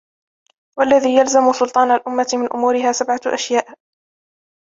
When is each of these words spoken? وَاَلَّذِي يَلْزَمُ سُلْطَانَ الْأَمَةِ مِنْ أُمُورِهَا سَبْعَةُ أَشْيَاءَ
وَاَلَّذِي 0.79 1.15
يَلْزَمُ 1.19 1.51
سُلْطَانَ 1.53 1.91
الْأَمَةِ 1.91 2.27
مِنْ 2.33 2.53
أُمُورِهَا 2.53 2.91
سَبْعَةُ 2.91 3.19
أَشْيَاءَ 3.27 3.73